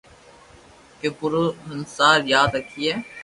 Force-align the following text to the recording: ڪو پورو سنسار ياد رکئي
ڪو 0.99 1.07
پورو 1.17 1.43
سنسار 1.65 2.17
ياد 2.33 2.49
رکئي 2.57 2.91